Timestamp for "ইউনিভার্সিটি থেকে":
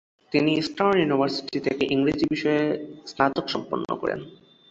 0.99-1.83